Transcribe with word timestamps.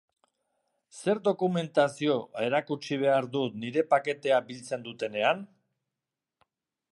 Zer 1.01 1.19
dokumentazio 1.27 2.15
erakutsi 2.45 2.99
behar 3.03 3.27
dut 3.37 3.61
nire 3.65 3.85
paketea 3.93 4.41
biltzen 4.49 4.89
dutenean? 4.89 5.45